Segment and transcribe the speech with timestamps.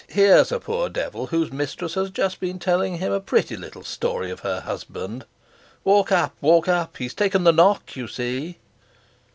[0.07, 4.31] Here's a poor devil whose mistress has just been telling him a pretty little story
[4.31, 5.25] of her husband;
[5.83, 6.97] walk up, walk up!
[6.97, 8.57] He's taken the knock, you see."